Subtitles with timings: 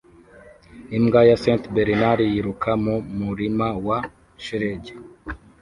[0.97, 3.99] Imbwa ya St Bernard yiruka mu murima wa
[4.43, 4.93] shelegi